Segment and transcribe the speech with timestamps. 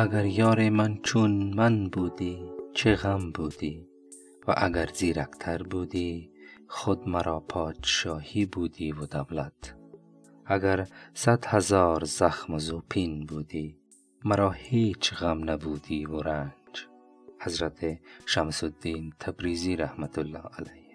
[0.00, 2.42] اگر یار من چون من بودی
[2.74, 3.88] چه غم بودی؟
[4.48, 6.30] و اگر زیرکتر بودی
[6.68, 9.76] خود مرا پادشاهی بودی و دولت.
[10.46, 13.76] اگر صد هزار زخم و زوپین بودی
[14.24, 16.86] مرا هیچ غم نبودی و رنج.
[17.40, 20.87] حضرت شمس الدین تبریزی رحمت الله علیه.